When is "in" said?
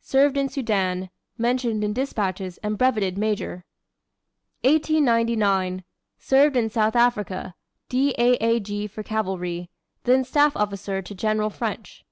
0.36-0.48, 1.82-1.92, 6.56-6.70